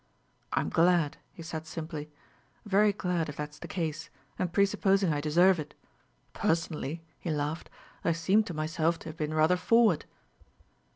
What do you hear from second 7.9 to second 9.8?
"I seem to myself to have been rather